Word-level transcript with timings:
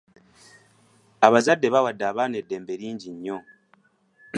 Abazadde 1.27 1.67
bawadde 1.73 2.03
abaana 2.11 2.35
eddembe 2.41 2.73
lingi 2.81 3.09
nnyo. 3.15 3.37